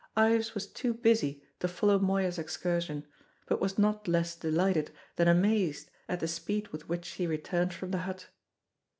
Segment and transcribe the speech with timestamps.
[0.17, 3.05] Ives was too busy to follow Moya's excursion,
[3.45, 7.91] but was not less delighted than amazed at the speed with which she returned from
[7.91, 8.29] the hut.